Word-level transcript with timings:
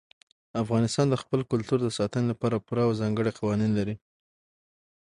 افغانستان 0.63 1.05
د 1.09 1.15
خپل 1.21 1.39
کلتور 1.51 1.79
د 1.83 1.89
ساتنې 1.97 2.25
لپاره 2.31 2.63
پوره 2.65 2.83
او 2.87 2.91
ځانګړي 3.01 3.31
قوانین 3.39 3.71
لري. 3.79 3.95